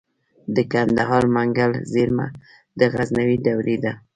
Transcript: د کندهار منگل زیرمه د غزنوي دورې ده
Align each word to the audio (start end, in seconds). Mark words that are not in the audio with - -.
د 0.55 0.57
کندهار 0.71 1.23
منگل 1.35 1.71
زیرمه 1.93 2.27
د 2.79 2.81
غزنوي 2.93 3.37
دورې 3.47 3.77
ده 3.83 3.93